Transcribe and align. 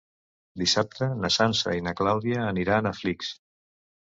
Dissabte 0.61 1.09
na 1.25 1.31
Sança 1.35 1.75
i 1.81 1.85
na 1.89 1.93
Clàudia 2.01 2.41
aniran 2.53 2.89
a 2.93 2.97
Flix. 3.03 3.31